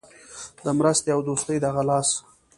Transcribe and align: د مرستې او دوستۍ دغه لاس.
د 0.65 0.67
مرستې 0.79 1.09
او 1.15 1.21
دوستۍ 1.27 1.57
دغه 1.65 1.81
لاس. 1.89 2.09